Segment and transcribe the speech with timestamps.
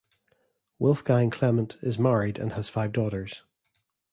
[0.79, 3.43] Wolfgang Clement is married and has five daughters.